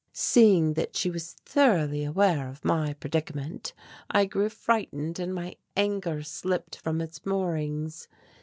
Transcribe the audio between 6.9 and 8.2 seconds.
its moorings.